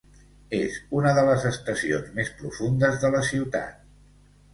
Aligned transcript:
És 0.59 0.77
una 0.99 1.11
de 1.17 1.25
les 1.27 1.45
estacions 1.49 2.07
més 2.15 2.31
profundes 2.39 2.97
de 3.05 3.13
la 3.17 3.21
ciutat. 3.29 3.77